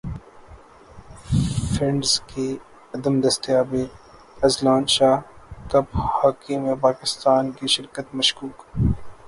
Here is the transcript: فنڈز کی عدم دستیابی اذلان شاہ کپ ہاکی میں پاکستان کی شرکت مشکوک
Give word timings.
فنڈز 1.73 2.13
کی 2.29 2.47
عدم 2.93 3.15
دستیابی 3.21 3.83
اذلان 4.39 4.83
شاہ 4.95 5.17
کپ 5.71 5.87
ہاکی 6.13 6.55
میں 6.63 6.75
پاکستان 6.81 7.51
کی 7.57 7.67
شرکت 7.75 8.15
مشکوک 8.15 8.57